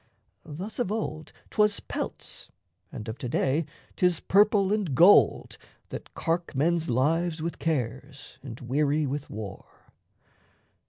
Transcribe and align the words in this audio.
Thus 0.47 0.79
of 0.79 0.91
old 0.91 1.31
'Twas 1.51 1.79
pelts, 1.79 2.49
and 2.91 3.07
of 3.07 3.19
to 3.19 3.29
day 3.29 3.67
'tis 3.95 4.19
purple 4.19 4.73
and 4.73 4.95
gold 4.95 5.59
That 5.89 6.15
cark 6.15 6.55
men's 6.55 6.89
lives 6.89 7.39
with 7.39 7.59
cares 7.59 8.39
and 8.41 8.59
weary 8.61 9.05
with 9.05 9.29
war. 9.29 9.91